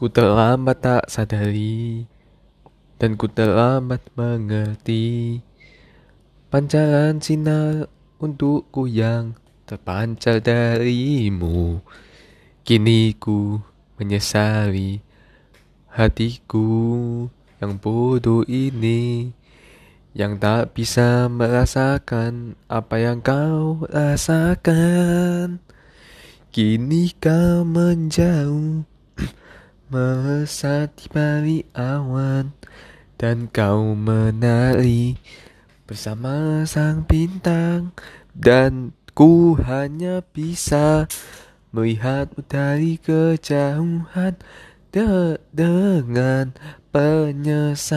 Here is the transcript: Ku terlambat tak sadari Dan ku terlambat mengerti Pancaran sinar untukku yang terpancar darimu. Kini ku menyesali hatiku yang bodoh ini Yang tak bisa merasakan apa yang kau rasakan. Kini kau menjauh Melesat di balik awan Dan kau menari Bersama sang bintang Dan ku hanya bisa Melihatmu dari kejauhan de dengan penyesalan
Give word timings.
Ku 0.00 0.08
terlambat 0.08 0.80
tak 0.80 1.12
sadari 1.12 2.08
Dan 2.96 3.20
ku 3.20 3.28
terlambat 3.28 4.00
mengerti 4.16 5.36
Pancaran 6.48 7.20
sinar 7.20 7.84
untukku 8.16 8.88
yang 8.88 9.36
terpancar 9.68 10.40
darimu. 10.40 11.84
Kini 12.64 13.12
ku 13.20 13.60
menyesali 14.00 15.04
hatiku 15.92 17.28
yang 17.60 17.76
bodoh 17.76 18.40
ini 18.48 19.36
Yang 20.16 20.32
tak 20.40 20.64
bisa 20.72 21.28
merasakan 21.28 22.56
apa 22.72 22.96
yang 23.04 23.20
kau 23.20 23.84
rasakan. 23.84 25.60
Kini 26.48 27.12
kau 27.20 27.68
menjauh 27.68 28.88
Melesat 29.90 30.94
di 31.02 31.10
balik 31.10 31.66
awan 31.74 32.54
Dan 33.18 33.50
kau 33.50 33.98
menari 33.98 35.18
Bersama 35.82 36.62
sang 36.62 37.02
bintang 37.10 37.90
Dan 38.30 38.94
ku 39.18 39.58
hanya 39.58 40.22
bisa 40.22 41.10
Melihatmu 41.74 42.46
dari 42.46 43.02
kejauhan 43.02 44.38
de 44.94 45.42
dengan 45.50 46.54
penyesalan 46.94 47.90